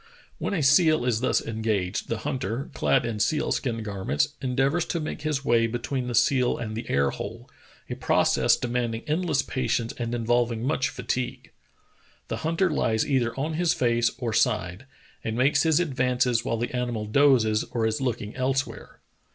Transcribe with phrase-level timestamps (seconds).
[0.39, 4.83] When a seal is thus en gaged the hunter, clad in seal skin garments, endeavors
[4.85, 7.47] to make his way between the seal and the air hole,
[7.87, 11.51] a process demanding endless patience and inv^olving much fatigue.
[12.29, 14.87] The hunter lies either on his face or side,
[15.23, 19.01] and makes his advances while the animal dozes or is looking elsewhere.